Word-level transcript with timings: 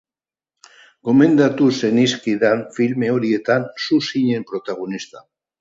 Gomendatu 1.09 1.67
zenizkidan 1.81 2.65
filme 2.79 3.13
horietan 3.17 3.71
zu 3.87 4.03
zinen 4.11 4.49
protagonista. 4.55 5.27